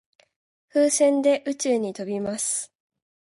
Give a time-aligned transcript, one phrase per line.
[0.69, 2.73] 風船で宇宙に飛びます。